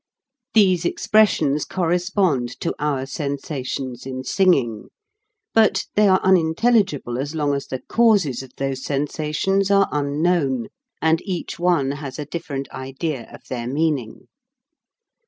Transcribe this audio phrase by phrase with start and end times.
[0.55, 4.87] These expressions correspond to our sensations in singing;
[5.53, 10.69] but they are unintelligible as long as the causes of those sensations are unknown,
[11.03, 14.27] and each one has a different idea of their mean ing.